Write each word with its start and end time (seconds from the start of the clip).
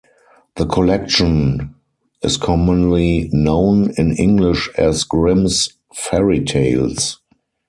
The 0.55 0.65
collection 0.65 1.75
is 2.23 2.35
commonly 2.35 3.29
known 3.31 3.91
in 3.99 4.15
English 4.15 4.67
as 4.75 5.03
Grimms' 5.03 5.73
Fairy 5.93 6.43
Tales. 6.43 7.19